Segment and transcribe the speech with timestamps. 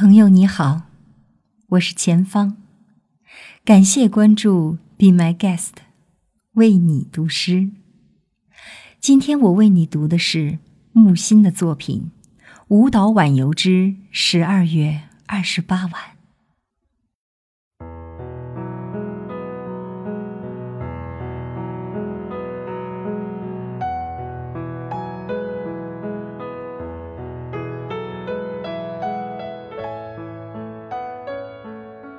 [0.00, 0.82] 朋友你好，
[1.70, 2.54] 我是前方，
[3.64, 5.72] 感谢关注，Be My Guest，
[6.52, 7.70] 为你读诗。
[9.00, 10.60] 今天我为你读的是
[10.92, 12.12] 木心的作品
[12.68, 15.92] 《舞蹈晚游之十二月二十八晚》。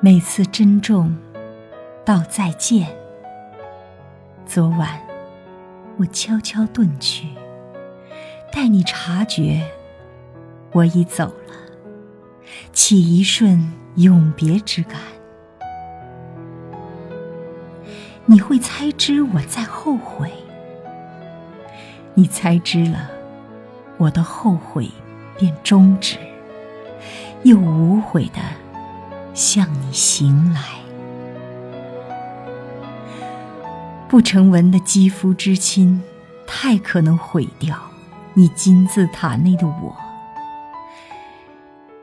[0.02, 1.14] 每次珍重，
[2.06, 2.88] 道再见。
[4.46, 4.98] 昨晚，
[5.98, 7.28] 我悄悄遁去，
[8.50, 9.62] 待你察觉，
[10.72, 11.54] 我已走了，
[12.72, 15.02] 起一瞬永别之感。
[18.26, 20.32] 你会猜知我在后悔，
[22.14, 23.10] 你猜知了，
[23.98, 24.90] 我的后悔
[25.38, 26.16] 便终止，
[27.44, 28.40] 又无悔的。
[29.40, 30.62] 向你行来，
[34.10, 36.04] 不成文的肌肤之亲，
[36.46, 37.80] 太可能毁掉
[38.34, 39.96] 你金字塔内的我。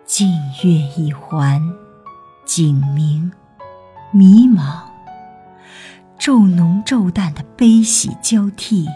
[0.06, 0.30] 静
[0.64, 1.60] 月一环，
[2.46, 3.30] 景明，
[4.10, 4.78] 迷茫，
[6.18, 8.88] 骤浓骤淡的悲喜交替，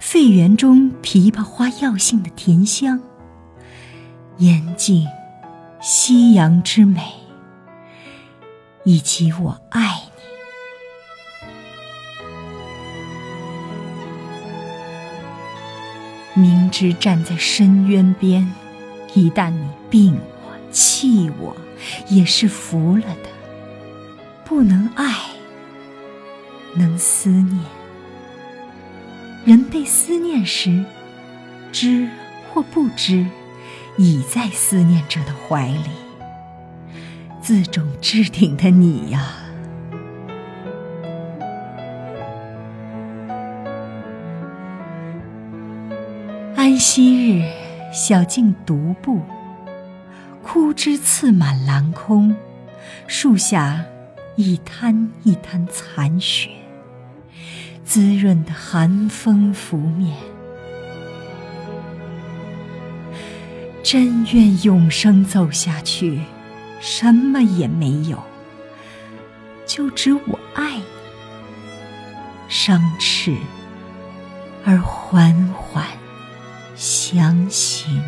[0.00, 3.00] 肺源中枇杷花药性的甜香，
[4.36, 5.06] 严静，
[5.80, 7.00] 夕阳之美。
[8.86, 10.00] 以及我爱
[16.34, 18.48] 你，明知站在深渊边，
[19.12, 21.56] 一旦你病我气我，
[22.08, 23.28] 也是服了的。
[24.44, 25.16] 不能爱，
[26.76, 27.58] 能思念。
[29.44, 30.84] 人被思念时，
[31.72, 32.08] 知
[32.54, 33.26] 或不知，
[33.98, 36.05] 已在思念者的怀里。
[37.46, 39.36] 自重置顶的你呀，
[46.56, 47.44] 安息日，
[47.92, 49.22] 小径独步，
[50.42, 52.34] 枯枝刺满蓝空，
[53.06, 53.84] 树下
[54.34, 56.50] 一滩一滩残雪，
[57.84, 60.16] 滋润的寒风拂面，
[63.84, 66.18] 真愿永生走下去。
[66.80, 68.22] 什么也没有，
[69.66, 70.84] 就只我爱你，
[72.48, 73.36] 伤翅
[74.64, 75.84] 而缓缓
[76.74, 78.02] 翔行。